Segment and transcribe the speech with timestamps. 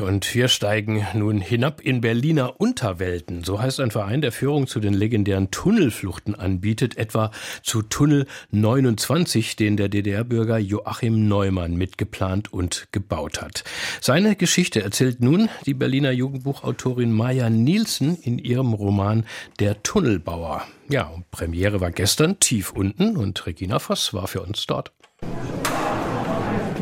[0.00, 3.42] und wir steigen nun hinab in Berliner Unterwelten.
[3.42, 7.32] So heißt ein Verein, der Führung zu den legendären Tunnelfluchten anbietet, etwa
[7.64, 13.64] zu Tunnel 29, den der DDR-Bürger Joachim Neumann mitgeplant und gebaut hat.
[14.00, 19.26] Seine Geschichte erzählt nun die Berliner Jugendbuchautorin Maya Nielsen in ihrem Roman
[19.58, 20.62] Der Tunnelbauer.
[20.88, 24.92] Ja, Premiere war gestern tief unten und Regina Voss war für uns dort.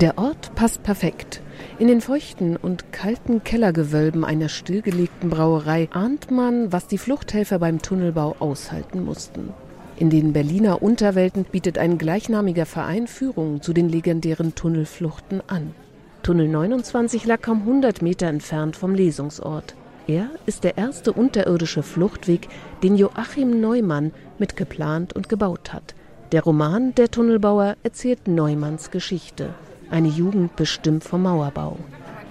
[0.03, 1.41] Der Ort passt perfekt.
[1.79, 7.83] In den feuchten und kalten Kellergewölben einer stillgelegten Brauerei ahnt man, was die Fluchthelfer beim
[7.83, 9.53] Tunnelbau aushalten mussten.
[9.99, 15.75] In den Berliner Unterwelten bietet ein gleichnamiger Verein Führung zu den legendären Tunnelfluchten an.
[16.23, 19.75] Tunnel 29 lag kaum 100 Meter entfernt vom Lesungsort.
[20.07, 22.49] Er ist der erste unterirdische Fluchtweg,
[22.83, 25.95] den Joachim Neumann mitgeplant und gebaut hat.
[26.33, 29.55] Der Roman Der Tunnelbauer erzählt Neumanns Geschichte
[29.91, 31.79] eine Jugend bestimmt vom Mauerbau.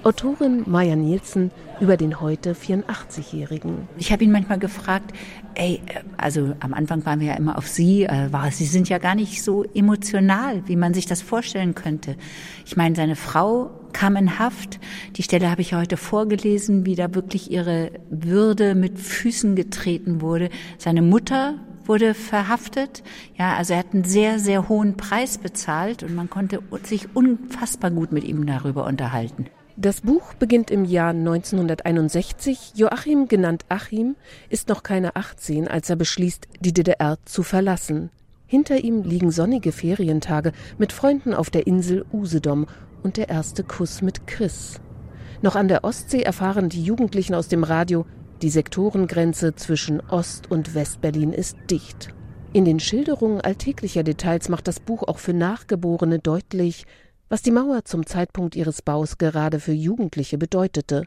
[0.05, 3.88] Autorin Maya Nielsen über den heute 84-Jährigen.
[3.97, 5.11] Ich habe ihn manchmal gefragt,
[5.55, 5.81] ey,
[6.16, 9.16] also am Anfang waren wir ja immer auf Sie, äh, war, Sie sind ja gar
[9.16, 12.17] nicht so emotional, wie man sich das vorstellen könnte.
[12.67, 14.79] Ich meine, seine Frau kam in Haft.
[15.16, 20.49] Die Stelle habe ich heute vorgelesen, wie da wirklich ihre Würde mit Füßen getreten wurde.
[20.77, 21.55] Seine Mutter
[21.88, 23.03] wurde verhaftet.
[23.38, 27.91] Ja, also er hat einen sehr, sehr hohen Preis bezahlt und man konnte sich unfassbar
[27.91, 29.47] gut mit ihm darüber unterhalten.
[29.78, 32.73] Das Buch beginnt im Jahr 1961.
[32.75, 34.16] Joachim, genannt Achim,
[34.50, 38.09] ist noch keine 18, als er beschließt, die DDR zu verlassen.
[38.47, 42.67] Hinter ihm liegen sonnige Ferientage mit Freunden auf der Insel Usedom
[43.03, 44.80] und der erste Kuss mit Chris.
[45.41, 48.06] Noch an der Ostsee erfahren die Jugendlichen aus dem Radio,
[48.41, 52.14] die Sektorengrenze zwischen Ost- und Westberlin ist dicht.
[52.53, 56.86] In den Schilderungen alltäglicher Details macht das Buch auch für Nachgeborene deutlich,
[57.30, 61.03] was die Mauer zum Zeitpunkt ihres Baus gerade für Jugendliche bedeutete.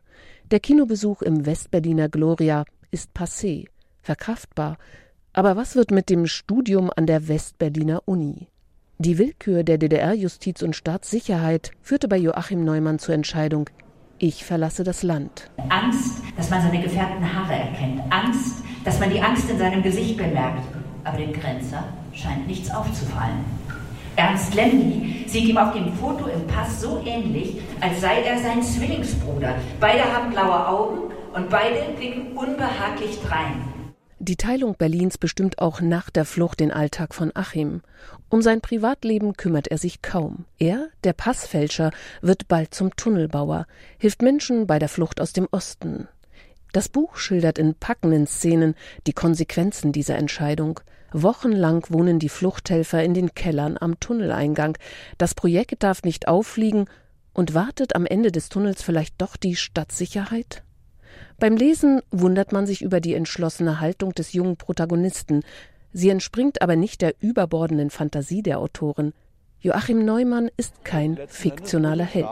[0.50, 3.66] Der Kinobesuch im Westberliner Gloria ist passé,
[4.02, 4.78] verkraftbar.
[5.32, 8.48] Aber was wird mit dem Studium an der Westberliner Uni?
[8.98, 13.70] Die Willkür der DDR-Justiz und Staatssicherheit führte bei Joachim Neumann zur Entscheidung,
[14.18, 15.50] ich verlasse das Land.
[15.68, 18.00] Angst, dass man seine gefärbten Haare erkennt.
[18.10, 20.62] Angst, dass man die Angst in seinem Gesicht bemerkt.
[21.04, 23.44] Aber dem Grenzer scheint nichts aufzufallen.
[24.16, 28.62] Ernst Lemmy sieht ihm auf dem Foto im Pass so ähnlich, als sei er sein
[28.62, 29.54] Zwillingsbruder.
[29.78, 30.98] Beide haben blaue Augen
[31.34, 33.67] und beide blicken unbehaglich drein.
[34.28, 37.80] Die Teilung Berlins bestimmt auch nach der Flucht den Alltag von Achim.
[38.28, 40.44] Um sein Privatleben kümmert er sich kaum.
[40.58, 46.08] Er, der Passfälscher, wird bald zum Tunnelbauer, hilft Menschen bei der Flucht aus dem Osten.
[46.74, 48.74] Das Buch schildert in packenden Szenen
[49.06, 50.80] die Konsequenzen dieser Entscheidung.
[51.10, 54.76] Wochenlang wohnen die Fluchthelfer in den Kellern am Tunneleingang.
[55.16, 56.84] Das Projekt darf nicht auffliegen
[57.32, 60.64] und wartet am Ende des Tunnels vielleicht doch die Stadtsicherheit?
[61.38, 65.42] Beim Lesen wundert man sich über die entschlossene Haltung des jungen Protagonisten.
[65.92, 69.12] Sie entspringt aber nicht der überbordenden Fantasie der Autorin.
[69.60, 72.28] Joachim Neumann ist kein fiktionaler Held.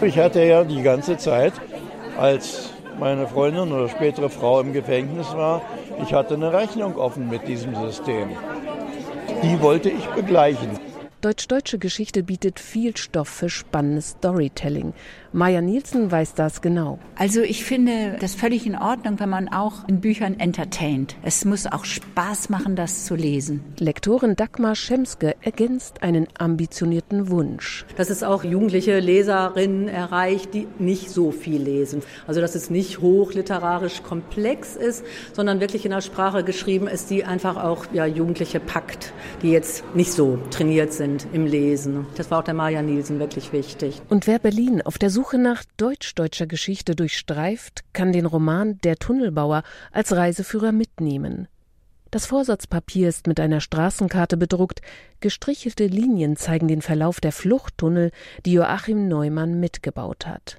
[0.00, 1.52] Ich hatte ja die ganze Zeit,
[2.16, 5.62] als meine Freundin oder spätere Frau im Gefängnis war,
[6.02, 8.30] ich hatte eine Rechnung offen mit diesem System.
[9.42, 10.87] Die wollte ich begleichen.
[11.20, 14.92] Deutsch-deutsche Geschichte bietet viel Stoff für spannendes Storytelling.
[15.32, 17.00] Maya Nielsen weiß das genau.
[17.16, 21.16] Also ich finde das völlig in Ordnung, wenn man auch in Büchern entertaint.
[21.22, 23.64] Es muss auch Spaß machen, das zu lesen.
[23.80, 27.84] Lektorin Dagmar Schemske ergänzt einen ambitionierten Wunsch.
[27.96, 32.00] Dass es auch jugendliche Leserinnen erreicht, die nicht so viel lesen.
[32.28, 37.24] Also dass es nicht hochliterarisch komplex ist, sondern wirklich in einer Sprache geschrieben ist, die
[37.24, 39.12] einfach auch ja, Jugendliche packt,
[39.42, 42.06] die jetzt nicht so trainiert sind sind im Lesen.
[42.16, 44.02] Das war auch der Maja Nielsen wirklich wichtig.
[44.08, 49.62] Und wer Berlin auf der Suche nach deutsch-deutscher Geschichte durchstreift, kann den Roman Der Tunnelbauer
[49.90, 51.48] als Reiseführer mitnehmen.
[52.10, 54.80] Das Vorsatzpapier ist mit einer Straßenkarte bedruckt,
[55.20, 58.10] gestrichelte Linien zeigen den Verlauf der Fluchttunnel,
[58.44, 60.58] die Joachim Neumann mitgebaut hat.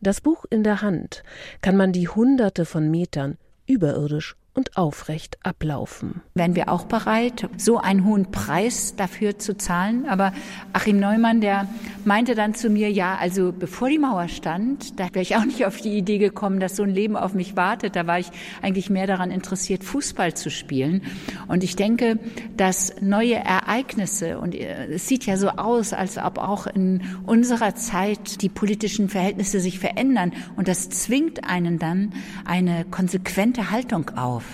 [0.00, 1.22] Das Buch in der Hand
[1.60, 3.36] kann man die Hunderte von Metern
[3.66, 6.20] überirdisch und aufrecht ablaufen.
[6.34, 10.06] Wären wir auch bereit, so einen hohen Preis dafür zu zahlen?
[10.08, 10.32] Aber
[10.72, 11.68] Achim Neumann, der
[12.04, 15.64] meinte dann zu mir, ja, also bevor die Mauer stand, da wäre ich auch nicht
[15.64, 17.94] auf die Idee gekommen, dass so ein Leben auf mich wartet.
[17.94, 21.02] Da war ich eigentlich mehr daran interessiert, Fußball zu spielen.
[21.46, 22.18] Und ich denke,
[22.56, 28.42] dass neue Ereignisse, und es sieht ja so aus, als ob auch in unserer Zeit
[28.42, 30.32] die politischen Verhältnisse sich verändern.
[30.56, 32.12] Und das zwingt einen dann
[32.44, 34.47] eine konsequente Haltung auf.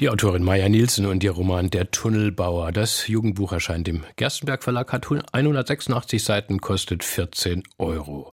[0.00, 2.72] Die Autorin Maya Nielsen und ihr Roman Der Tunnelbauer.
[2.72, 8.32] Das Jugendbuch erscheint im Gerstenberg Verlag, hat 186 Seiten, kostet 14 Euro.